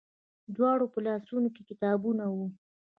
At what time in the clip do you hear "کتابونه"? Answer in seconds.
1.69-2.23